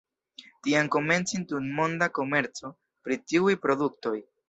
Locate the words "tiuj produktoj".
3.29-4.21